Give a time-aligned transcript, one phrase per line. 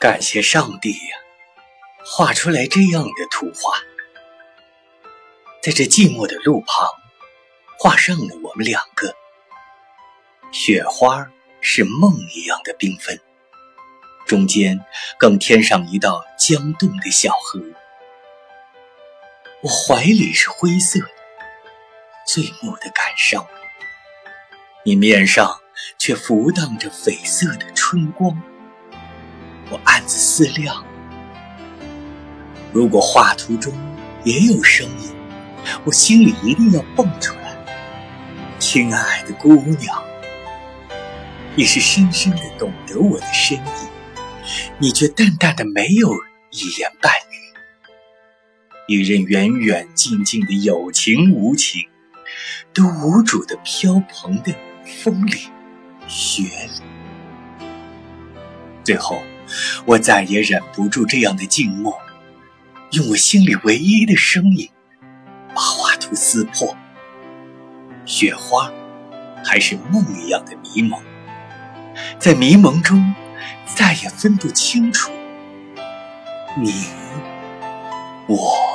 [0.00, 1.18] 感谢上帝呀，
[2.06, 3.82] 画出来这样的图画，
[5.62, 6.88] 在这寂寞的路旁，
[7.78, 9.14] 画上了我们两个。
[10.52, 13.20] 雪花是梦一样的缤纷，
[14.24, 14.80] 中间
[15.18, 17.60] 更添上一道江动的小河。
[19.60, 21.08] 我怀里是灰色的，
[22.26, 23.46] 醉目的感伤。
[24.82, 25.60] 你面上
[25.98, 28.42] 却浮荡着绯色的春光。
[29.70, 30.84] 我暗自思量：
[32.72, 33.72] 如果画图中
[34.24, 35.10] 也有声音，
[35.84, 37.56] 我心里一定要蹦出来。
[38.58, 40.02] 亲爱的姑娘，
[41.54, 43.88] 你是深深的懂得我的深意，
[44.78, 46.12] 你却淡淡的没有
[46.50, 47.38] 一言半语。
[48.88, 51.88] 一人远远近近的有情无情，
[52.74, 54.52] 都无主的飘蓬的
[54.84, 55.48] 风里
[56.08, 57.64] 雪里，
[58.82, 59.22] 最后。
[59.84, 61.96] 我再也忍不住这样的静默，
[62.92, 64.68] 用我心里唯一的声音，
[65.54, 66.76] 把画图撕破。
[68.04, 68.72] 雪花，
[69.44, 71.00] 还是梦一样的迷蒙，
[72.18, 73.14] 在迷蒙中，
[73.66, 75.10] 再也分不清楚
[76.56, 76.86] 你
[78.26, 78.69] 我。